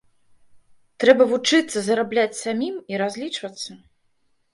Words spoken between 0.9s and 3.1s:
Трэба вучыцца зарабляць самім і